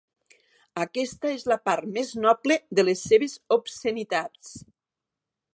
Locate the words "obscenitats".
3.61-4.55